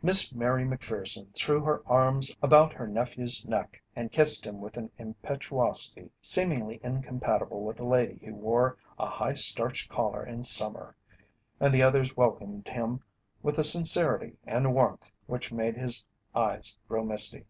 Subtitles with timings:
[0.00, 4.92] Miss Mary Macpherson threw her arms about her nephew's neck and kissed him with an
[4.96, 10.94] impetuosity seemingly incompatible with a lady who wore a high starched collar in summer,
[11.58, 13.02] and the others welcomed him
[13.42, 17.44] with a sincerity and warmth which made his eyes grow misty.